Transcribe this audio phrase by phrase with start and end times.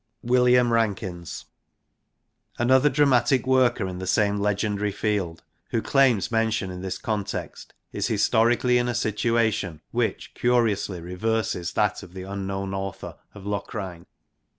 [0.23, 1.45] William Rankins.
[2.57, 8.07] Another dramatic worker in the same legendary field who claims mention in this context is
[8.07, 14.07] historically in a situation which curiously reverses that of the unknown author of Locrine.